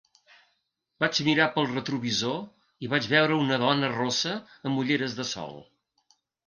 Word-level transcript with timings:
Vaig 1.03 1.19
mirar 1.27 1.47
pel 1.57 1.67
retrovisor 1.75 2.41
i 2.87 2.91
vaig 2.95 3.11
veure 3.15 3.39
una 3.45 3.63
dona 3.67 3.95
rossa 3.95 4.35
amb 4.53 4.85
ulleres 4.87 5.19
de 5.23 5.33
sol. 5.37 5.67